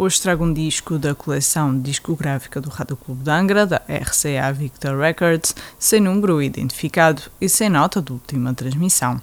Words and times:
Hoje 0.00 0.22
trago 0.22 0.44
um 0.44 0.52
disco 0.52 0.96
da 0.96 1.12
coleção 1.12 1.76
discográfica 1.76 2.60
do 2.60 2.68
Rádio 2.68 2.96
Clube 2.96 3.24
de 3.24 3.30
Angra, 3.32 3.66
da 3.66 3.82
RCA 3.88 4.52
Victor 4.52 4.96
Records, 4.96 5.56
sem 5.76 6.00
número 6.00 6.40
identificado 6.40 7.22
e 7.40 7.48
sem 7.48 7.68
nota 7.68 8.00
de 8.00 8.12
última 8.12 8.54
transmissão. 8.54 9.20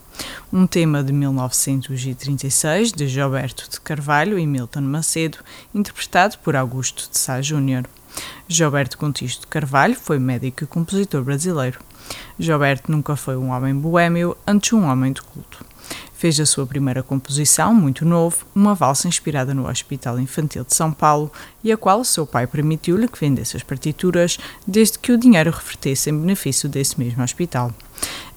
Um 0.51 0.67
tema 0.67 1.01
de 1.01 1.13
1936, 1.13 2.91
de 2.91 3.07
Gilberto 3.07 3.69
de 3.69 3.79
Carvalho 3.79 4.37
e 4.37 4.45
Milton 4.45 4.81
Macedo, 4.81 5.37
interpretado 5.73 6.37
por 6.39 6.57
Augusto 6.57 7.09
de 7.09 7.17
Sá 7.19 7.41
Júnior. 7.41 7.85
Gilberto 8.45 8.97
Contisto 8.97 9.43
de 9.43 9.47
Carvalho 9.47 9.95
foi 9.95 10.19
médico 10.19 10.65
e 10.65 10.67
compositor 10.67 11.23
brasileiro. 11.23 11.79
Gilberto 12.37 12.91
nunca 12.91 13.15
foi 13.15 13.37
um 13.37 13.51
homem 13.51 13.73
boêmio, 13.73 14.35
antes 14.45 14.73
um 14.73 14.83
homem 14.83 15.13
de 15.13 15.21
culto. 15.21 15.65
Fez 16.17 16.39
a 16.39 16.45
sua 16.45 16.65
primeira 16.65 17.03
composição, 17.03 17.73
muito 17.73 18.05
novo, 18.05 18.45
uma 18.55 18.73
valsa 18.73 19.07
inspirada 19.07 19.53
no 19.53 19.67
Hospital 19.67 20.17
Infantil 20.17 20.63
de 20.63 20.73
São 20.73 20.91
Paulo 20.91 21.29
e 21.63 21.71
a 21.71 21.77
qual 21.77 22.03
seu 22.05 22.25
pai 22.25 22.47
permitiu-lhe 22.47 23.07
que 23.07 23.19
vendesse 23.19 23.57
as 23.57 23.63
partituras, 23.63 24.37
desde 24.65 24.97
que 24.97 25.11
o 25.11 25.17
dinheiro 25.17 25.51
revertesse 25.51 26.09
em 26.09 26.17
benefício 26.17 26.69
desse 26.69 26.97
mesmo 26.97 27.21
hospital. 27.21 27.73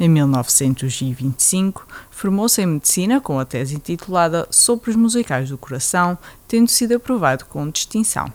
Em 0.01 0.09
1925, 0.09 1.87
formou-se 2.11 2.61
em 2.61 2.67
medicina 2.67 3.21
com 3.21 3.39
a 3.39 3.45
tese 3.45 3.77
intitulada 3.77 4.49
Sopros 4.51 4.97
Musicais 4.97 5.49
do 5.49 5.57
Coração, 5.57 6.19
tendo 6.49 6.69
sido 6.69 6.97
aprovado 6.97 7.45
com 7.45 7.71
distinção. 7.71 8.33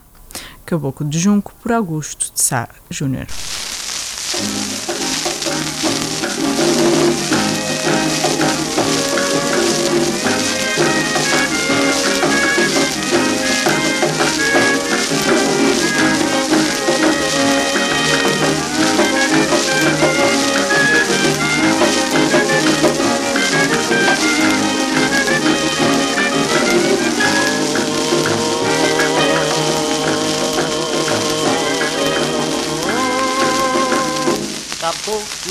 Caboclo 0.66 1.08
de 1.08 1.20
Junco 1.20 1.54
por 1.62 1.74
Augusto 1.74 2.32
de 2.34 2.42
Sá 2.42 2.70
Júnior. 2.90 3.28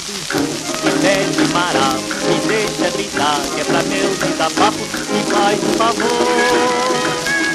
Do 0.00 0.14
jogo, 0.26 1.00
velho 1.00 1.48
marau, 1.52 2.00
me 2.26 2.40
deixa 2.48 2.90
gritar, 2.90 3.40
que 3.54 3.60
é 3.60 3.64
pra 3.64 3.82
desabafo, 3.82 4.78
me 5.12 5.22
faz 5.30 5.60
um 5.62 5.72
favor, 5.74 6.08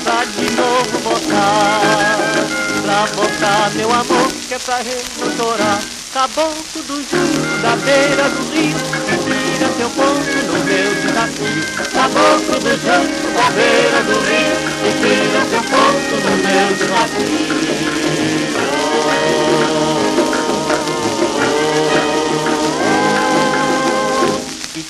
pra 0.04 0.24
de 0.24 0.52
novo 0.52 1.00
botar, 1.04 1.82
pra 2.84 3.08
botar 3.16 3.72
meu 3.74 3.92
amor, 3.92 4.32
que 4.48 4.54
é 4.54 4.60
pra 4.60 4.84
não 5.18 5.36
chorar, 5.36 5.82
caboclo 6.14 6.84
do 6.84 6.96
jogo, 7.10 7.62
da 7.64 7.76
beira 7.78 8.30
do 8.30 8.52
rio, 8.54 8.67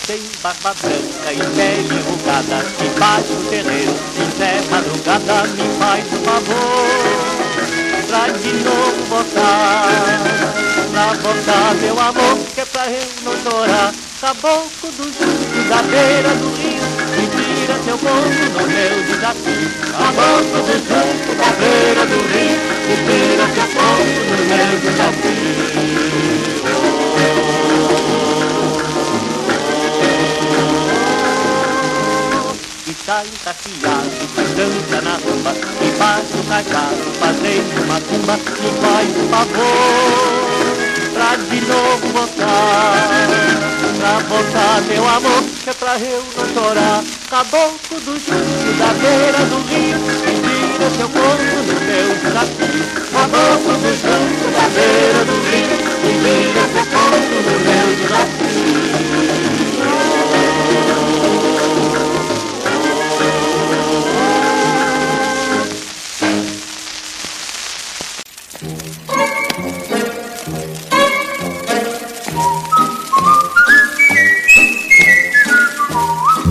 tem 0.08 0.22
barba 0.42 0.74
branca 0.82 1.34
e 1.34 1.38
pele 1.56 1.94
enrugada 2.00 2.66
Embaixo 2.82 3.28
do 3.28 3.50
terreiro, 3.50 3.94
em 4.16 4.38
Zé 4.38 4.62
Madrugada 4.72 5.44
Me 5.50 5.68
faz 5.78 6.06
um 6.14 6.24
favor. 6.24 6.88
Pra 8.08 8.30
de 8.30 8.54
novo 8.64 9.06
botar 9.10 9.90
Pra 10.92 11.08
botar 11.16 11.76
meu 11.82 12.00
amor 12.00 12.40
Que 12.56 12.62
é 12.62 12.66
pra 12.66 12.90
eu 12.90 13.08
não 13.24 13.34
chorar 13.44 13.94
Caboclo 14.22 14.92
do 14.98 15.04
Justo 15.04 15.70
da 15.70 15.84
beira 15.84 16.30
do 16.30 16.56
rio 16.56 16.82
Me 17.12 17.28
tira 17.28 17.76
seu 17.84 17.98
corpo 17.98 18.46
no 18.54 18.68
meu 18.68 19.04
desafio. 19.04 19.70
Caboclo 19.92 20.62
do 20.64 20.74
Justo 20.74 21.36
da 21.36 21.50
beira 21.58 21.67
sai 33.08 33.26
taciado, 33.42 34.12
dança 34.54 35.02
na 35.02 35.16
rumba, 35.16 35.54
e 35.82 35.98
faz 35.98 36.28
o 36.30 36.44
cagado, 36.44 37.08
fazendo 37.18 37.84
uma 37.86 38.02
tumba, 38.02 38.38
e 38.38 38.70
faz 38.82 39.08
o 39.16 39.24
favor, 39.30 40.76
pra 41.14 41.38
de 41.38 41.62
novo 41.62 42.06
voltar, 42.12 43.08
pra 43.98 44.20
voltar 44.28 44.82
meu 44.90 45.08
amor, 45.08 45.42
que 45.64 45.70
é 45.70 45.74
pra 45.74 45.98
eu 45.98 46.22
não 46.36 46.54
chorar, 46.54 47.02
caboclo 47.30 47.98
do 48.02 48.20
Júlio, 48.20 48.74
da 48.78 48.92
beira 49.00 49.40
do 49.46 49.60
rio, 49.70 50.00
e 50.28 50.74
tira 50.74 50.90
seu 50.90 51.08
corpo 51.08 51.44
no 51.66 51.80
meu 51.80 51.97